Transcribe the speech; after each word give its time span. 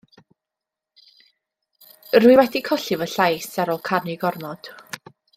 Rwy 2.23 2.31
wedi 2.39 2.61
colli 2.69 2.97
fy 3.01 3.09
llais 3.15 3.53
ar 3.65 3.71
ôl 3.75 3.83
canu 3.91 4.15
gormod. 4.25 4.71